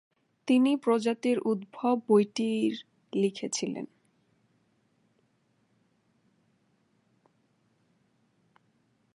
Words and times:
তিনি 0.47 0.71
প্রজাতির 0.75 1.37
উদ্ভব 1.39 1.95
বইটির 2.07 2.73
লিখছিলেন। 3.13 3.85